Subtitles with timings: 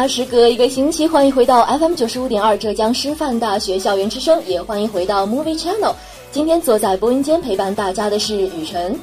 [0.00, 5.92] 那时隔一个星期，欢迎回到 FM 九十五点二浙江师范大学校园之声，也欢迎回到 Movie Channel。
[6.30, 8.96] 今天坐在播音间陪伴大家的是雨辰。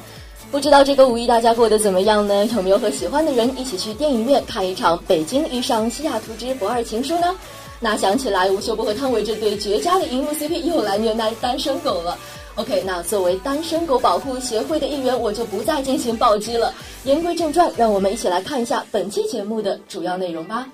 [0.50, 2.46] 不知道这个五一大家过得怎么样呢？
[2.46, 7.26] 有没有和喜欢的人一起去电影院看一场《北京遇上西雅图之不二情书》呢？
[7.78, 12.16] 那想起来吴秀波和汤唯这对绝佳的荧幕 CP 又来虐待单身狗了。
[12.54, 16.72] OK，那作为单身狗保护协会的一员，我就不再进行暴击了。
[17.04, 20.66] 言归正传，让我们一起来看一下本期节目的主要内容吧。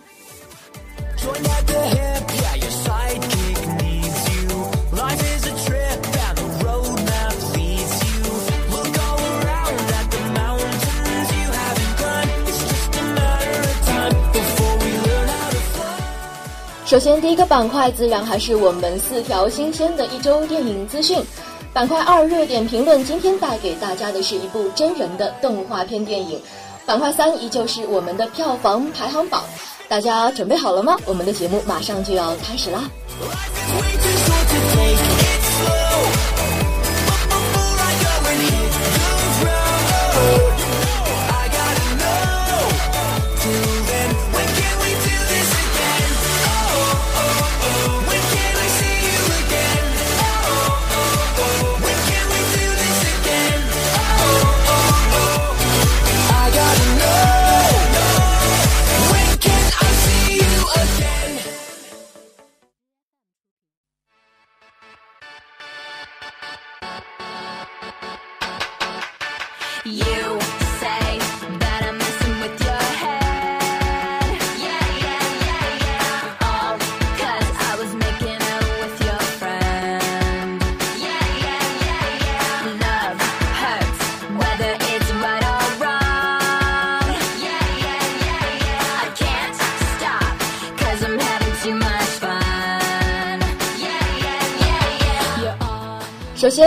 [16.85, 21.25] 首先，第一个板块自然还是我们四条新鲜的一周电影资讯。
[21.73, 26.39] 板块二热点评论，今天带给大家的是一部真人的动画片电影。
[26.85, 29.43] 板块三依旧是我们的票房排行榜，
[29.93, 30.97] 大家准备好了吗？
[31.05, 32.91] 我们的节目马上就要开始啦！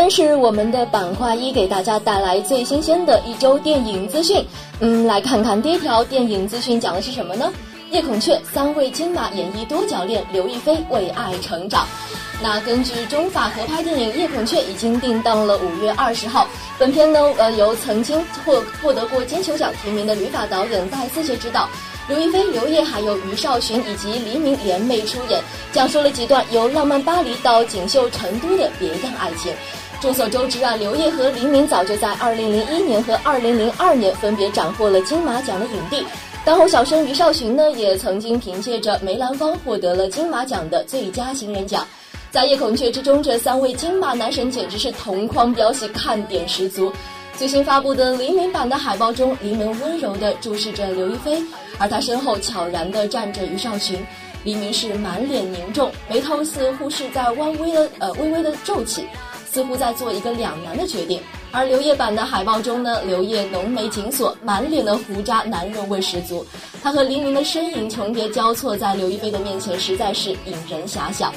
[0.10, 4.44] 是我们的板块一，给大家带来最新鲜的一周电影资讯。
[4.80, 7.52] 嗯，来看看第一条电影资讯讲的是什么呢？
[7.92, 11.88] 夜孔雀三位金马演绎多角恋，刘亦菲为爱成长。
[12.42, 16.48] 那根据中法合拍电影《夜孔雀》已经定档了五月二十号。
[16.78, 21.70] 本片呢，呃，由曾经获获得过金球奖提名的旅法导演戴思杰执导。
[22.10, 29.54] 刘亦菲、刘烨还有于少群以及黎明联袂出演，讲述了几段由浪漫巴黎到锦绣成都的别样爱情。
[30.06, 36.06] 众所周知啊，刘烨和黎明早就在2001年和2002年分别斩获了金马奖的影帝。
[36.46, 41.84] 当红小生于少群呢，也曾经凭借着《梅兰芳》获得了金马奖的最佳新人奖。
[42.30, 46.94] 在《夜孔雀》之中，这三位金马男神简直是同框飙戏，看点十足。
[47.36, 51.42] 最新发布的黎明版的海报中，黎明温柔地注视着刘亦菲，
[51.80, 54.06] 而他身后悄然地站着于少群。
[54.44, 59.08] 黎明是满脸凝重，眉头似乎是在微微的呃微微的皱起，
[59.56, 61.18] 似乎在做一个两难的决定。
[61.54, 66.46] 而刘烨版的海报中呢，刘烨浓眉紧锁，满脸的胡渣，男人味十足。
[66.84, 71.32] 他和黎明的身影重叠交错在刘亦菲的面前，实在是引人遐想。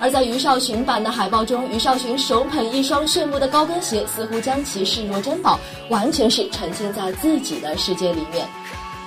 [0.00, 8.46] 而在于少群版的海报中，于少群手捧一双炫目的高跟鞋，似乎将其视若珍宝，完全是沉浸在自己的世界里面。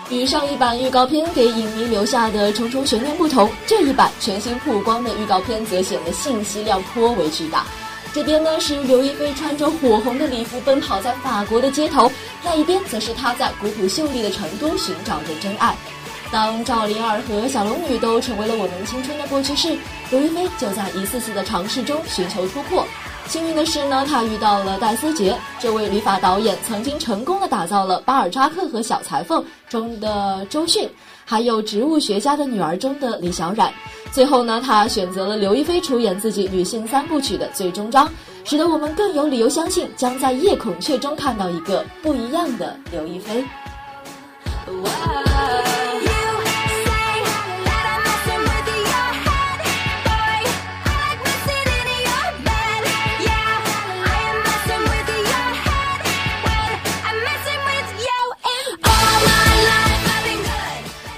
[0.10, 7.66] 与上一版预告片给影迷留下的重重悬念不同，这一版全新曝光的预告片则显得信息量颇为巨大。
[8.14, 12.12] 这边呢是刘亦菲穿着火红的礼服奔跑在法国的街头，
[12.44, 15.76] 那一边则是她在古朴秀丽的成都寻找着真爱。
[16.32, 19.78] 当赵灵儿和小龙女都成为了我们青春的过去式，
[20.10, 22.86] 刘亦菲就在一次次的尝试中寻求突破。
[23.28, 30.90] 幸运的是呢，他遇到了戴思杰这位旅法导演，曾经成功的打造了《巴尔扎克和小裁缝》中的周迅，
[31.26, 33.72] 还有《植物学家的女儿》中的李小冉。
[34.14, 38.10] 最后呢，他选择了刘亦菲出演自己女性三部曲的最终章，
[38.46, 43.44] 使得我们更有理由相信，将在《夜孔雀》中看到一个不一样的刘亦菲。
[44.84, 44.90] 哇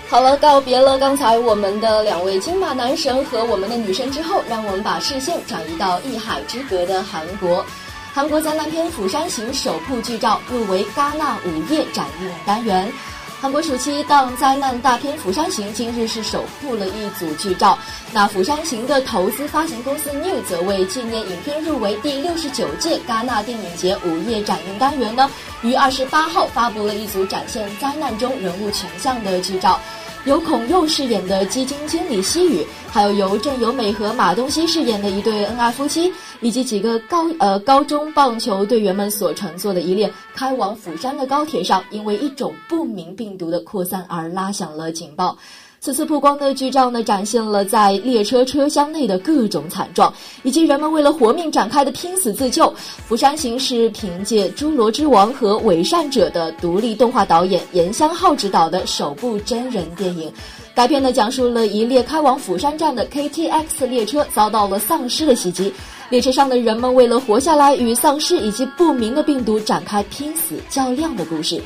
[0.10, 7.64] 好了，告别了刚才我们的两位金马男神和我们的女神之后，让我们把视线转移到一海之隔的韩国。
[8.12, 12.92] 韩国灾难片《釜山行》首部剧照入围戛纳午夜展映单元。
[13.40, 17.78] 韩国暑期档灾难大片《釜山行》今日是首部了一组剧照。
[18.12, 25.30] 那《釜山行》的投资发行公司 New 则为纪念影片入围第六十九届戛纳电影节午夜展映单元呢，
[25.62, 29.80] 于二十八号发布了一组展现灾难中人物群像的剧照。
[30.26, 36.12] 由孔佑饰演的基金经理西雨，还有由郑有美和马东锡饰演的一对恩爱夫妻，
[36.42, 45.38] 以及几个高呃高中棒球队员们所乘坐的一列开往釜山的高铁上，因为一种不明病毒的扩散而拉响了警报。
[45.82, 52.66] 此次曝光的剧照呢，展现了在列车车厢内的各种惨状，以及人们为了活命展开的拼死自救。
[53.08, 60.30] 《釜山行》是凭借《侏罗之王》和《伪善者》的独立动画导演严相浩执导的首部真人电影。
[60.76, 65.74] 该片呢，讲述了一列开往釜山站的 KTX 列车遭到了丧尸的袭击，
[66.10, 71.62] 列车上的人们为了活下来，与丧尸以及不明的病毒展开拼死较量的故事。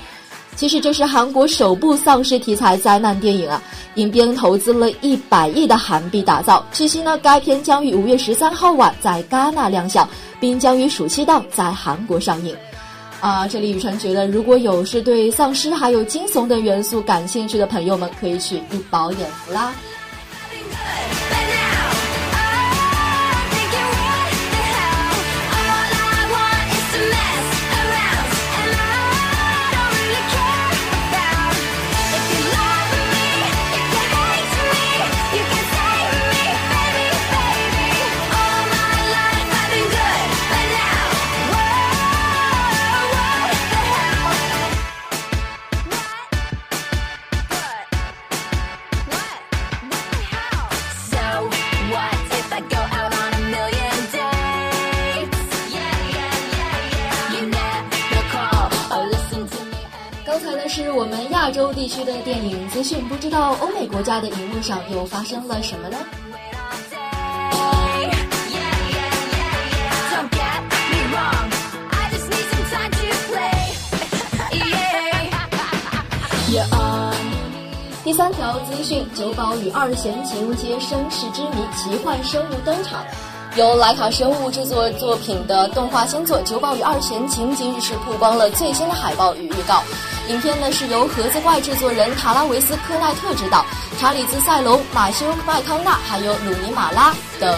[0.55, 3.61] 其实这是韩国首部丧尸题材灾难电影啊！
[3.95, 6.65] 影片投资了一百亿的韩币打造。
[6.71, 10.07] 据悉呢，该片将于五月十三号晚在戛纳亮相，
[10.39, 12.55] 并将于暑期档在韩国上映。
[13.19, 19.73] 啊，这里雨辰觉得，如果有是对丧尸还有惊悚的元素感兴趣的朋友们，可以去一饱眼福啦。
[61.83, 65.97] 地区的电影资讯，不知道欧美国家的荧幕上又发生了什么呢？
[78.05, 83.03] 第三条资讯：九保与二弦情接身世之谜，奇幻生物登场。
[83.57, 89.83] 由莱卡生物制作作品的动画新作《九保与二弦情》今日是曝光了最新的海报与预告。
[90.29, 93.65] 影片呢是由盒子怪制作人塔拉维斯科奈特执导，
[93.99, 97.57] 查理兹塞隆、马修麦康纳还有鲁尼马拉等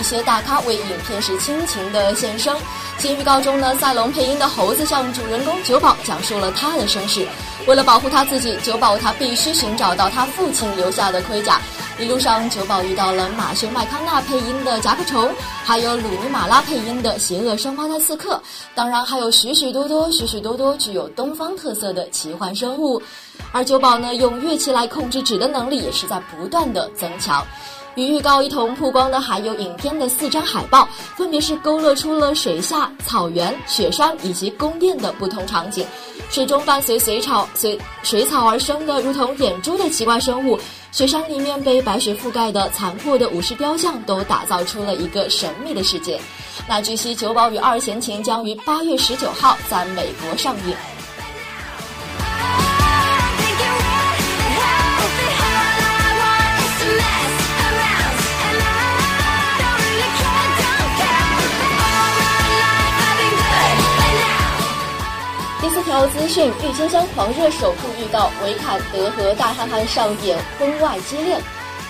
[0.00, 2.56] 一些大咖为影片是倾情的献声。
[2.98, 7.26] 其预告中呢，赛隆配音的猴子向主人公九保讲述了他的身世。
[7.66, 11.60] 为了保护他自己，九保他必须寻找到他父亲留下的盔甲。
[12.00, 15.30] 一路上，九保遇到了马修麦康纳配音的甲壳虫，
[15.62, 18.42] 还有鲁尼马拉配音的邪恶双胞胎刺客，
[18.74, 23.00] 当然还有许许多多、许许多多具有东方特色的奇幻生物。
[23.52, 27.46] 而九保呢，用乐器来控制纸的能力也是在不断的增强。
[27.96, 35.86] 与预告一同曝光的还有影片的四张海报，分别是勾勒出了水下、草原、雪山以及宫殿的不同场景。
[36.30, 40.58] 水中伴随水草随水草而生的如同眼珠的奇怪生物。
[40.92, 46.20] 雪山里面被白雪覆盖的残破的武士雕像，都打造出了一个神秘的世界。
[46.68, 50.74] 那据悉，《九宝与二弦琴》将于八月十九号在美国上映。
[65.70, 71.40] 四条资讯：郁金香狂热首部预告，维坎德和大憨憨上演婚外激恋。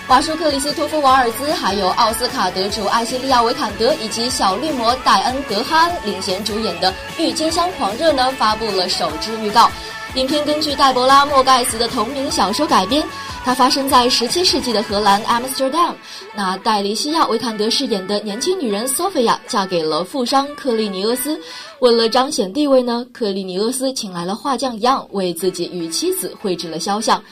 [0.07, 9.71] 瓦舒克里斯托夫瓦尔兹，还有奥斯卡得主艾西利亚维坎德以及小绿魔戴恩德哈恩领衔主演的《郁金香狂热》呢，发布了首支预告。
[10.15, 13.03] 影片根据黛博拉莫盖斯的同名小说改编，
[13.43, 15.95] 它发生在17世纪的荷兰 Amsterdam。
[16.35, 21.41] 那戴莉西亚维坎德饰演的年轻女人索菲亚嫁给了富商克利尼厄斯，
[21.81, 27.23] 为了彰显地位呢，克利尼厄斯请来了画匠样为自己与妻子绘制了肖像。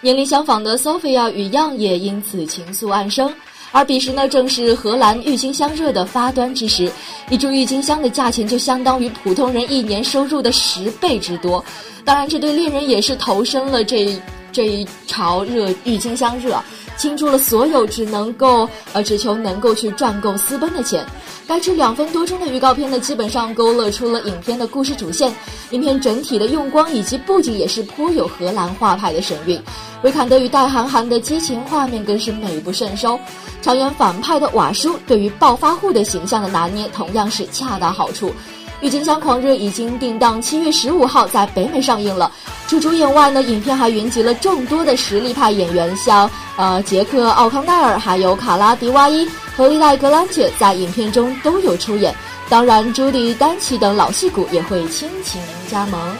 [0.00, 3.32] 年龄相仿的 Sophia 与一样也因此情愫暗生，
[3.70, 6.90] 而彼时呢，正是荷兰郁金香热的发端之时，
[7.30, 11.64] 一株郁金香的价钱就相当于普通人一年收入的十倍之多。
[12.04, 14.18] 当然，这对恋人也是投身了这
[14.52, 16.62] 这一潮热郁金香热。
[16.96, 21.06] 倾注了所有只能够呃只求能够去赚够私奔的钱。
[21.46, 25.32] 该支两分多钟的预告片呢，基本上勾勒出了影片的故事主线。
[25.70, 29.62] 影片整体的用光以及布景也是颇有荷兰画派的神韵。
[30.02, 33.18] 维坎德与戴韩寒的激情画面更是美不胜收。
[33.62, 38.28] 常演反派的瓦叔对于暴发户的形象的拿捏同样是恰到好处。
[38.80, 42.30] 《郁金香狂热》已经定档七月十五号在北美上映了。
[42.68, 52.14] 除主演外呢，影片还云集了众多的实力派演员，像呃杰克·奥康奈尔，还有卡拉·迪瓦伊和丽黛·格兰杰在影片中都有出演。
[52.48, 56.16] 当然，朱迪·丹奇等老戏骨也会倾情加盟。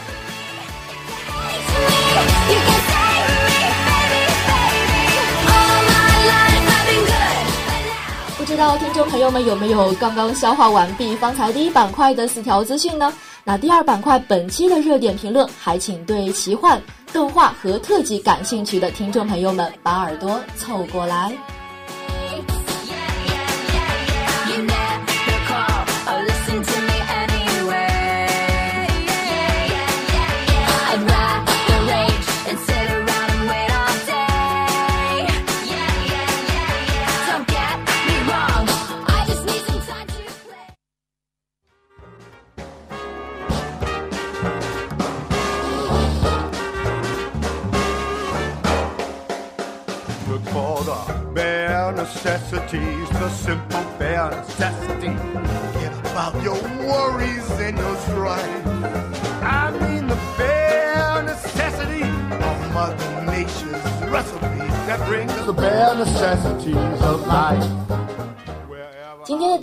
[8.59, 13.13] 道听众朋友们有没有刚刚消化完毕方才第一板块的四条资讯呢？
[13.45, 16.79] 那第二板块本期的热点评论，还请对奇幻、
[17.13, 21.31] 动画和特技感兴趣的听众朋友们把耳朵凑过来。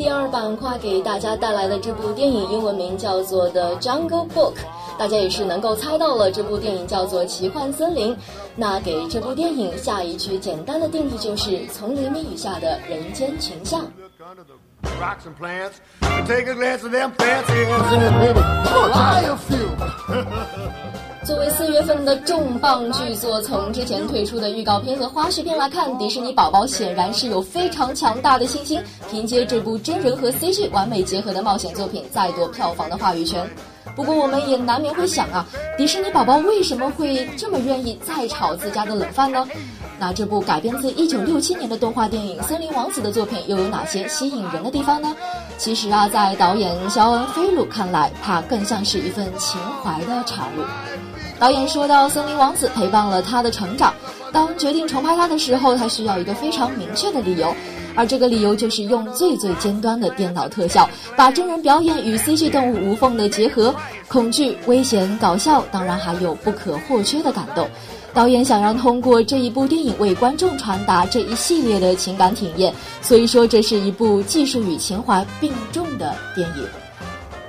[0.07, 4.53] 第二板块给大家带来的这部电影英文名叫做《The Jungle Book》。
[4.97, 8.15] 大家也是能够猜到了，这部电影叫做《奇幻森林》。
[8.55, 13.85] 那给这部电影下一句简单的定义就是：“从黎明雨下的人间群像。”
[21.25, 33.49] 作为四月份的重磅巨作，从之前推出的预告片和花絮片来看，迪士尼宝宝显然是有非常强大的信心，凭借这部真人和 CG 完美结合的冒险作品，再夺票房的话语权。
[33.95, 39.47] 不过，我们也难免会想啊，迪士尼宝宝为什么会这么愿意再炒自家的冷饭呢？
[39.99, 45.17] 那这部改编自1967年的动画电影《森林王子》的作品又有哪些吸引人的地方呢？
[45.57, 50.65] 其实啊，在导演肖恩·菲鲁看来，它更像是一份情怀的产物。
[51.39, 53.95] 导演说到，《森林王子》陪伴了他的成长，
[54.33, 57.55] 当决定重拍它的时候，他需要一个非常明确的理由。
[57.97, 63.75] 而这个理由就是用最最尖端的电脑特效，把真人表演与 CG 动物无缝的结合，
[64.07, 67.69] 恐惧、危险、搞笑，当然还有不可或缺的感动。
[68.15, 72.73] 导演想要通过这一部电影为观众传达这一系列的情感体验，
[73.03, 76.86] 所以说这是一部技术与情怀并重的电影。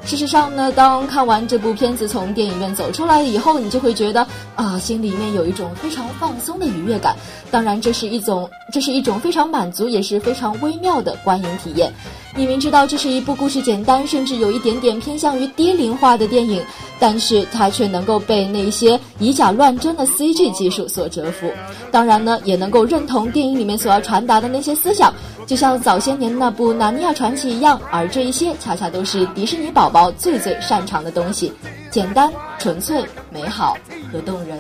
[0.07, 7.13] 事实上呢，当看完这部片子从电影院走出来以后，你就会觉得啊，心里面有一种非常放松的愉悦感。
[7.51, 11.91] 当然，这是一种这是一种非常满足也是非常微妙的观影体验。
[12.37, 16.63] 你明知道这是一部故事简单甚至有一点点偏向于低龄化的电影
[16.99, 21.51] 但是它却能够被那些以假乱真的 cg 技术所折服。
[21.91, 25.11] 当然呢也能够认同电影里面所要传达的那些思想
[25.47, 31.51] 就像早些年那部纳尼亚传奇一样而这一些恰恰都是迪士尼宝宝最最擅长的东西
[31.89, 33.75] 简单纯粹美好
[34.13, 34.59] 和动人。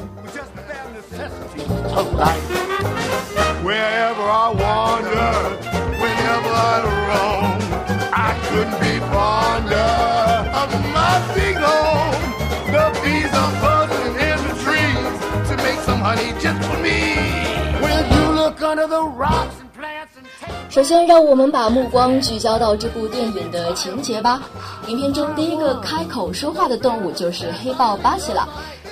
[20.69, 24.41] 首先让我们把目光聚焦到这部电影的情节吧。
[24.87, 28.47] 影片中第一个开口说话的动物就是黑豹巴西了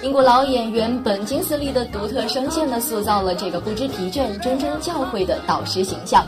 [0.05, 6.23] 英国老演员本金斯利的独特声线呢，塑造了这个不知疲倦、谆谆教诲的导师形象。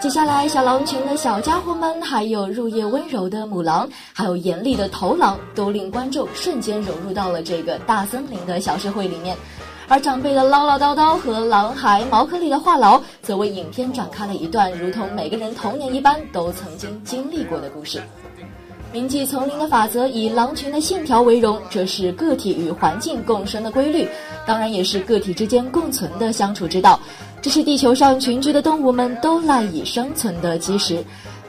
[0.00, 9.36] 接下来，小狼群的小家伙们，还有入夜温柔的母狼，还有严厉的头狼，都令观众瞬间融入到了这个大森林的小社会里面。
[9.86, 18.02] 而长辈的唠唠叨叨和狼孩毛克利的话痨，则为影片展开了一段如同每个人童年一般都曾经经历过的故事。
[18.92, 24.08] 铭记丛林的法则，以狼群的信条为荣，这是个体与环境共生的规律，
[24.44, 26.98] 当然也是个体之间共存的相处之道。
[27.40, 31.04] 这是地球上群居的动物们都赖以生存的基石。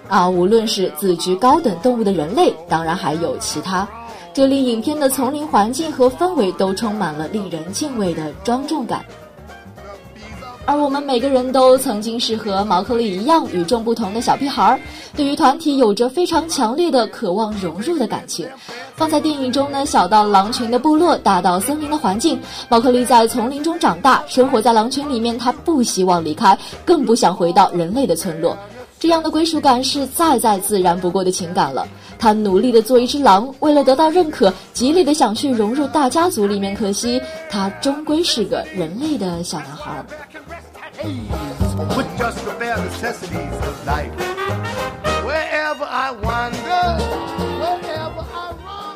[0.07, 3.88] 啊，无论是自居高等动物的人类，当然还有其他。
[4.33, 9.03] 这里影片的丛林环境和氛围都充满了令人敬畏的庄重感，
[10.65, 14.80] 而我们每个人都曾经是和毛克利一样与众不同的小屁孩儿，
[15.15, 18.48] 对于团体有着非常强烈的渴望融入的感情。
[18.96, 22.39] 放在电影中呢，小到狼群的部落，大到森林的环境，
[22.70, 28.56] 毛克利在丛林中长大，生活在狼群里面，他不希望离开，更不想回到人类的村落。
[29.01, 31.88] 这样的归属感是再再自然不过的情感了。
[32.20, 36.75] 他努力的做一只狼，为了得到认可，极力的想去融入大家族里面。
[36.75, 40.05] 可惜他终归是个人类的小男孩。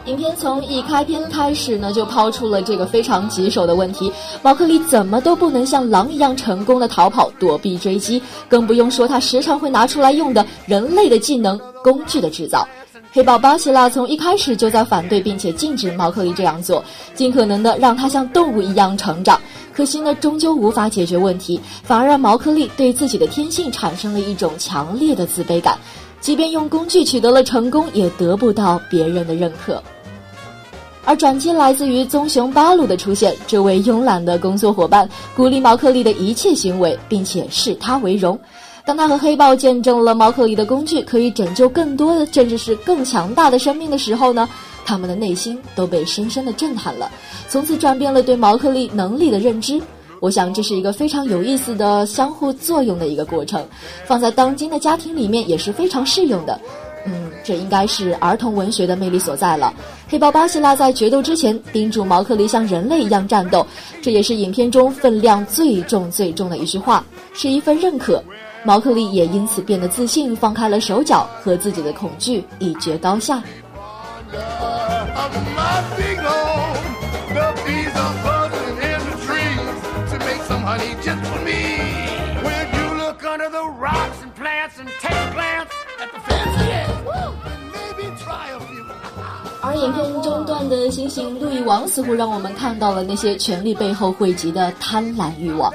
[0.05, 4.12] 影片从一开篇开始呢，就抛出了这个非常棘手的问题：
[4.43, 12.67] 毛克利怎么都不能像狼一样成功的逃跑、躲避追击，更不用说他时常会拿出来用的人类的技能——工具的制造。
[13.12, 16.83] 黑豹巴西拉从一开始就在反对并且禁止毛克利这样做，
[17.15, 19.41] 尽可能的让他像动物一样成长。
[19.74, 25.79] 可惜呢，终究无法解决问题，反而让毛克利对自己的天性产生了一种强烈的自卑感。
[26.21, 29.81] 即便用工具取得了成功，也得不到别人的认可。
[31.05, 38.38] 而转机来自于棕熊巴鲁的出现，这位慵懒的工作伙伴鼓励毛克利的一切行为，并且视他为荣。
[38.85, 44.49] 当他和黑豹见证了毛克利的工具可以拯救更多的，甚至是更强大的生命的时候呢？
[44.84, 47.10] 他们的内心都被深深的震撼了，
[47.47, 49.82] 从此转变了对毛克利能力的认知。
[50.19, 53.63] 我想这是一个非常有意思的相互作用的一个过程，
[54.06, 56.60] 放在当今的家庭里面也是非常适用的。
[57.06, 59.74] 嗯，这应该是儿童文学的魅力所在了。
[60.10, 63.65] 黑豹巴西拉在决斗之前叮嘱毛克利像人类一样战斗，
[64.02, 68.24] 这也是影片中分量最重最重的一句话，是一份认可。
[68.63, 73.41] 毛克利也因此变得自信，放开了手脚，和自己的恐惧一决高下。
[89.62, 95.73] 而影片中段的猩猩路易王似乎让我们看到了那些权力背后汇集的贪婪欲望。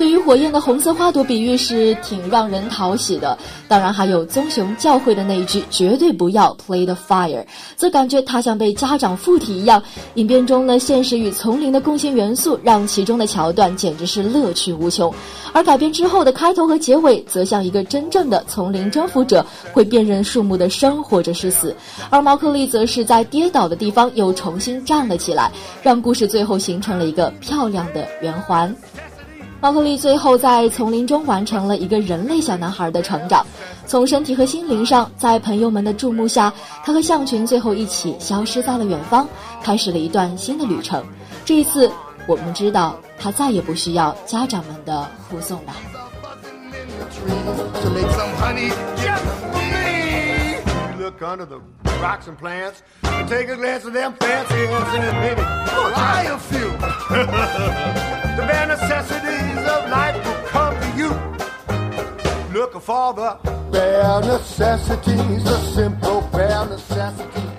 [0.00, 3.36] 对于火焰的红色花朵比喻是挺让人讨喜的，
[3.68, 7.44] 当然还有棕熊教会的那一句“绝对不要 play the fire”，
[7.76, 9.82] 则感觉他像被家长附体一样。
[10.14, 15.12] 影片中呢，现实与丛林的共性元素让其中的桥段简直是乐趣无穷，
[15.52, 21.76] 而改编之后的开头和结尾则像一个真正的丛林征服者，会辨认树木的生或者是死，
[22.08, 28.74] 而毛克利则是在跌倒的地方又重新站了起来，让故事最后形成了一个漂亮的圆环。
[29.60, 33.44] 毛克利最后在丛林中完成了一个人类小男孩的成长，
[33.86, 36.50] 从身体和心灵上，在朋友们的注目下，
[36.82, 39.28] 他和象群最后一起消失在了远方，
[39.62, 41.04] 开始了一段新的旅程。
[41.44, 41.92] 这一次，
[42.26, 45.74] 我们知道他再也不需要家长们的护送了。
[52.00, 56.70] Rocks and plants and take a glance at them fancy hands and baby, buy a few.
[58.36, 61.10] the bare necessities of life will come to you.
[62.58, 63.38] Looking for the
[63.70, 67.50] bare necessities, the simple bare necessities.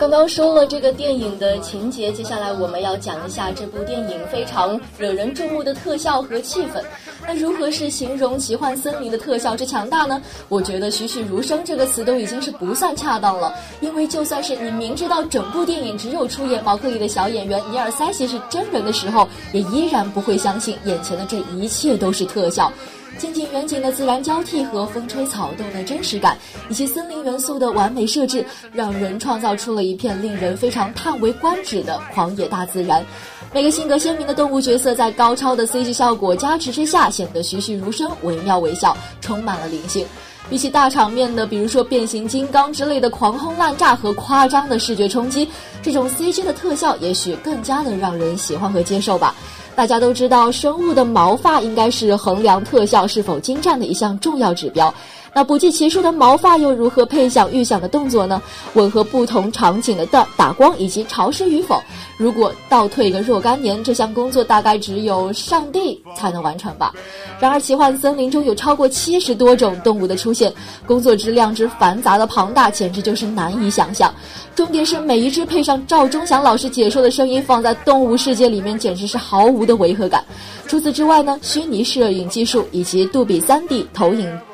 [0.00, 6.82] 刚刚说了这个电影的情节，接下来我们要讲一下这部电影非常惹人注目的特效和气氛。
[7.26, 10.22] 那如何是形容奇幻森林的特效之强大呢？
[10.48, 22.72] 我觉得栩栩如生这个词都已经是不算恰当了，因为就算是你明知道整部电影只有出演毛克利的小演员尼尔塞西是真人的时候，也依然不会相信眼前的这一切都是特效。
[23.20, 26.38] 近近远景的自然交替和风吹草动的真实感，
[26.70, 33.04] 以及森林元素的完美设置，让人创造出了一片令人非常叹为观止的狂野大自然。
[33.52, 40.06] 每个性格鲜明的动物角色在高超的 CG 效果加持之下，显得栩栩如生、惟妙惟肖，充满了灵性。
[40.48, 45.46] 比起大场面的，比如说变形金刚之类的狂轰滥炸和夸张的视觉冲击，
[45.82, 49.34] 这种 CG 的特效也许更加的让人喜欢和接受吧。
[49.76, 54.92] 大家都知道，生物的毛发应该是衡量特效是否精湛的一项重要指标。
[55.32, 58.42] 那不计其数的毛发又如何配享预想的动作呢？
[58.74, 61.80] 吻合不同场景的打打光以及潮湿与否。
[62.16, 66.92] 如果倒退个若干年，这项工作大概只有上帝才能完成吧。
[67.38, 70.52] 然而，奇幻森林中有超过七十多种动物的出现，
[70.86, 74.12] 工作之量之繁杂的庞大，简直就是难以想象。
[74.54, 80.22] 重点是每一只配上赵忠祥老师解说的声音，放在动物世界里面，简直是毫无的违和感。
[80.66, 84.49] 除此之外呢，虚拟摄影技术以及杜比三 D 投影。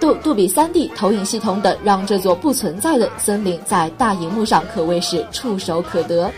[0.00, 6.30] 杜杜比 3D 投影系统等，让这座不存在的森林在大荧幕上可谓是触手可得。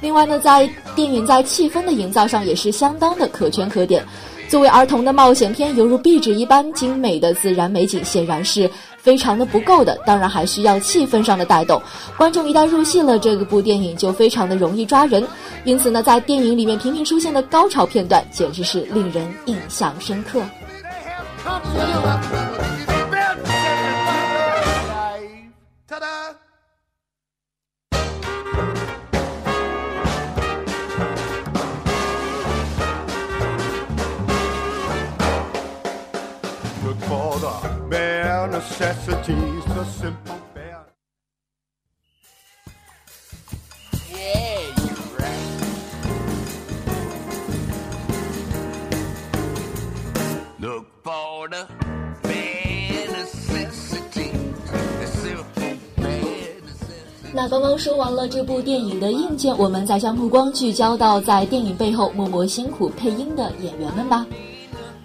[0.00, 4.04] 另外呢，在电影在气氛的营造上也是相当的可圈可点。
[4.48, 9.98] 作为儿童的冒险片，犹如壁纸一般精美的自然美景，显然是非常的不够的。
[10.04, 11.80] 当然还需要气氛上的带动。
[12.18, 15.26] 观众一旦入戏了，这个部电影就非常的容易抓人。
[15.64, 20.42] 因此呢，在电影里面频频出现的高潮片段，简直是令人印象深刻。
[21.42, 22.61] Come to the
[57.52, 64.26] 刚刚说完了这部电影的硬件，我们再将目光聚焦到在电影背后默默辛苦配音的演员们吧。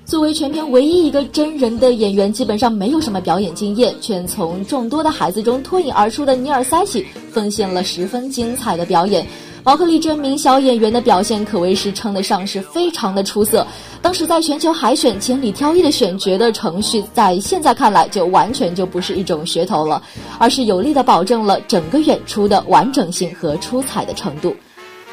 [0.06, 9.28] 作为全片唯一一个真人的演员，基本上没有什么表演经验，却从众多的孩子中脱颖而出的尼尔·塞西奉献了十分精彩的表演。
[9.68, 13.68] 毛克利这名小演员的表现可谓是称得上是非常的出色。
[14.02, 20.02] 当时在全球海选千里挑一的选角的程序，在现在看来就完全就不是一种噱头了，
[20.40, 24.56] 而是有力的保证了整个演出的完整性和出彩的程度。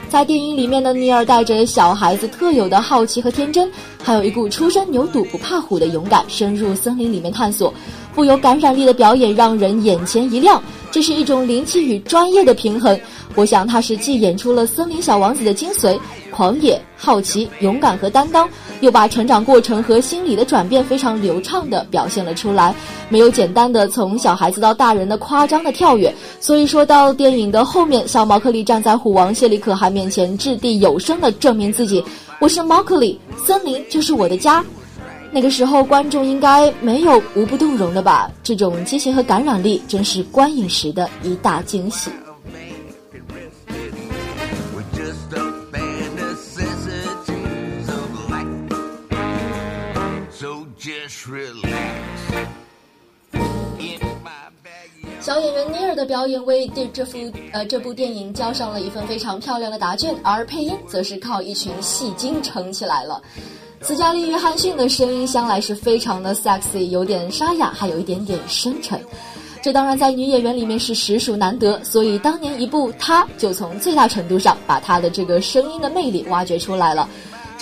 [0.08, 3.68] 在电影里面的尼尔带着小孩子特有的好奇和天真，
[4.02, 7.74] 还有一股初生牛犊不怕虎的勇敢，深入森林里面探索，
[8.14, 10.62] 富有感染力的表演让人眼前一亮。
[10.92, 12.98] 这是一种灵气与专业的平衡。
[13.34, 15.98] 我想他是既演出了森林小王子的精髓。
[16.34, 18.48] 狂野、好奇、勇敢和担当，
[18.80, 22.74] 又把成长过程和心理的转变非常流畅地表现了出来，
[23.08, 26.12] 没有简单的从小孩子到大人的夸张的跳跃。
[26.40, 32.04] 所以说到电影的后面，小毛克利站在虎王谢里可汗面前，掷地有声地证明自己
[32.40, 33.16] ：“我是毛克利，
[33.46, 34.64] 森林就是我的家。”
[35.30, 38.28] 那个时候，观众应该没有无不动容的吧？
[38.42, 42.10] 这种激情和感染力，真是观影时的一大惊喜。
[55.22, 57.16] 小演员尼尔的表演为这这幅
[57.50, 63.22] 呃这部电影交上了一份非常漂亮的答卷，而配音则是靠一群戏精撑起来了。
[63.80, 69.00] 斯嘉丽·约翰逊的声音向来是非常的 sexy，有点沙哑，还有一点点深沉。
[69.62, 77.08] 这当然在女演员里面是实属难得，所以当年一部她就从最大程度上把她的这个声音的魅力挖掘出来了。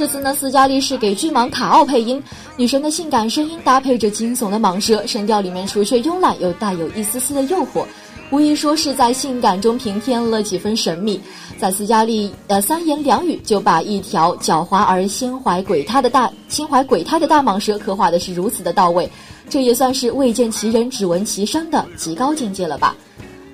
[0.02, 2.20] 这次呢，斯嘉丽是给巨蟒卡奥配音，
[2.56, 7.84] 女神的性感声音搭配着惊悚的蟒蛇，声调里面除却慵懒，又带有一丝丝的诱惑，
[8.32, 11.20] 无疑说是在性感中平添了几分神秘。
[11.56, 19.08] 在斯嘉丽呃三言两语就把一条狡猾而心怀鬼胎的大心怀鬼胎的大蟒蛇刻画的是如此的到位，
[19.48, 22.96] 这也算是未见其人只闻其声的极高境界了吧。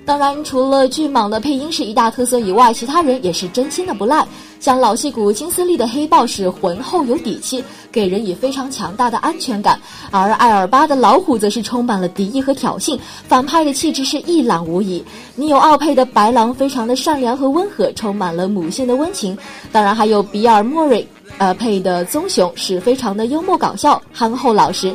[0.03, 4.27] 当然，除了巨蟒的配音是一大特色以外，其他人也是真心的不赖。
[4.59, 9.77] 像老戏骨金斯利的黑豹是浑厚有底气，给人以非常强大的安全感；
[10.11, 15.03] 而艾尔巴的老虎则是充满了敌意和挑衅，反派的气质是一览无遗。
[15.35, 19.37] 尼有奥配的白狼非常的善良和温和，充满了母性的温情。
[19.71, 24.93] 当然，还有比尔莫瑞，呃配的棕熊是非常的幽默搞笑、憨厚老实。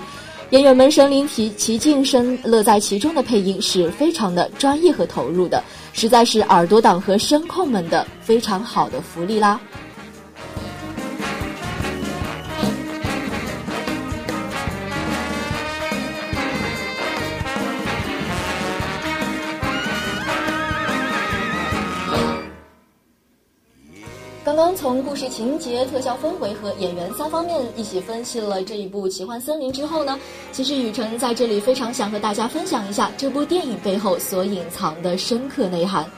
[0.51, 9.59] 演员们身临其其境，身乐在其中的配音是非常的专业和投入的，实在是耳朵党和声控们的非常好的福利啦。
[24.65, 30.19] 刚从故事情节、特效氛围和演员三方面一起分析了这一部《奇幻森林》之后呢，
[30.53, 36.11] 其实雨辰在这里非常想和大家分享一下这部电影背后所隐藏的深刻内涵。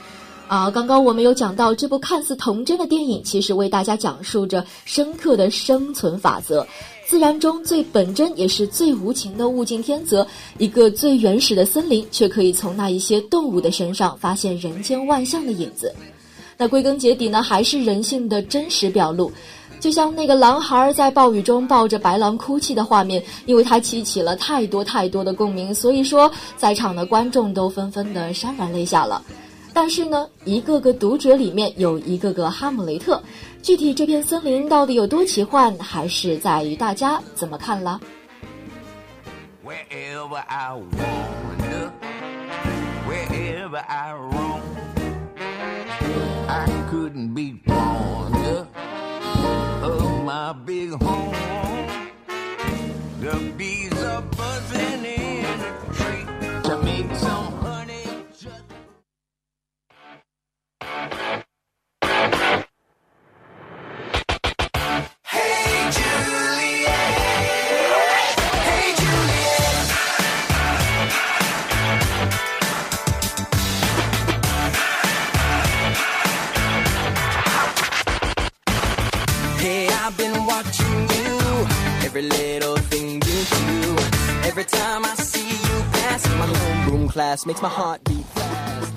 [0.46, 6.64] 啊，刚刚我们有讲到，这部看似童真的电影，其实为大家讲述着深刻的生存法则。
[7.04, 10.24] 自然中最本真也是最无情的物竞天择，
[10.58, 15.92] 一个最原始的森林，却可以从那一些动物的身上发现人间万象的影子。
[16.56, 19.30] 那归根结底呢，还是人性的真实表露。
[19.78, 29.22] 就像那个狼孩在暴雨中抱着白狼哭泣的画面，因为他激起了太多太多的共鸣，所以说在场的观众都纷纷的潸然泪下了。
[29.74, 33.22] 但是呢，一个个读者里面有一个个哈姆雷特。
[33.62, 38.00] 具体这片森林到底有多奇幻，还是在于大家怎么看了。
[47.06, 48.66] Couldn't be fonder
[49.84, 51.32] of my big home.
[53.20, 56.26] The bees are buzzing in the tree
[56.64, 57.55] to make some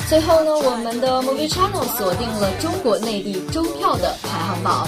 [0.08, 4.88] 最后呢，我们的 Movie Channel 锁定了中国内地周票的排行榜。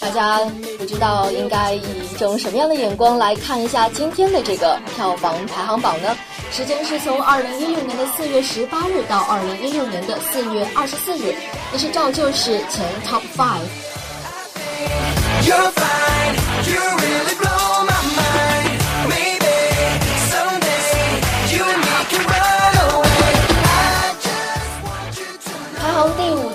[0.00, 0.40] 大家
[0.78, 1.82] 不知道应该以
[2.12, 6.16] 一种什么样的眼光来看一下今天的这个票房排行榜呢？
[6.52, 11.34] 时间是从二零一六年的四月十八日到二零一六年的四月二十四日，
[11.72, 13.66] 也是照旧是前 Top Five。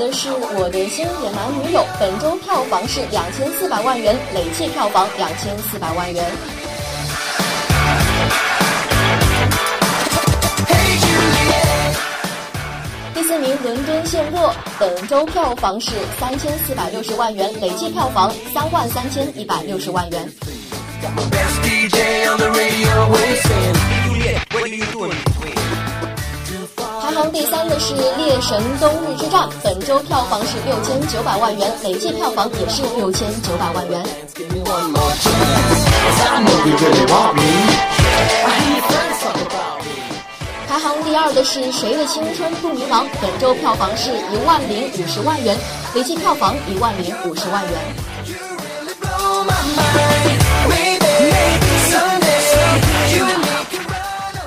[0.02, 6.26] 的是《我的新野蛮女友》，本周票房是两千四百万元，累计票房两千四百万元。
[13.14, 20.28] 第四名《伦敦陷落》，本周票房是三千四百六十万元，累计票房三万三千一百六十万元。
[21.30, 22.90] Best DJ on the radio,
[27.30, 34.04] 第三的是《猎神冬日之战》，本周票房是六千九百万元，累计票房也是六千九百万元。
[40.68, 45.58] 排行第二的是《谁的青春不迷茫》，本周票房是一万零五十万元，
[45.94, 47.74] 累计票房一万零五十万元。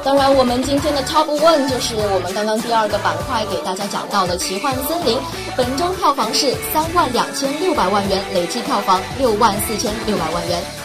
[0.04, 5.16] 当然，我们今天的 Top One 就是我们刚刚第二个板块给大家讲到的《奇幻森林》，
[5.56, 10.83] 本周票房是三万两千六百万元，累计票房六万四千六百万元。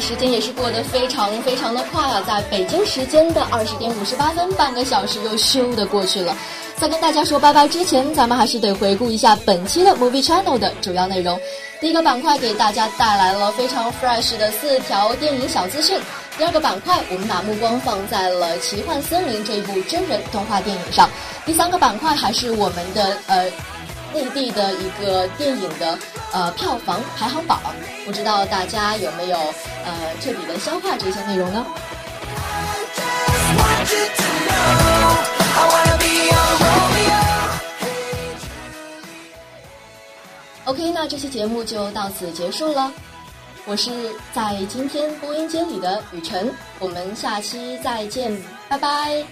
[0.00, 6.36] 时间也是过得非常非常的快啊，在北京时间的二十点五十八分，半个小时又咻的过去了。
[6.76, 11.38] 在跟大家说拜拜之前，咱们还是得回顾一下本期的 Movie Channel 的主要内容。
[11.80, 15.98] 第一个板块给大家带来了非常 fresh 的四条电影小资讯。
[16.36, 21.10] 第二个板块，我们把目光放在了《奇幻森林》这一部真人动画电影上。
[21.44, 23.50] 第三个板块还是我们的呃
[24.12, 25.98] 内地的一个电影的
[26.32, 27.60] 呃票房排行榜，
[28.04, 29.38] 不知道大家有没有
[29.84, 31.66] 呃彻底的消化这些内容呢
[32.94, 35.16] Just want you to know
[35.54, 36.46] I wanna be your
[40.64, 42.92] Romeo.？OK，那这期节目就到此结束了。
[43.64, 43.90] 我是
[44.34, 48.34] 在今天播音间里的雨辰，我们下期再见，
[48.68, 49.24] 拜拜。